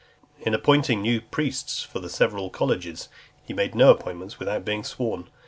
[0.39, 3.07] In appointing new priests for the several colleges,
[3.45, 5.27] he made no appointments without being sworn.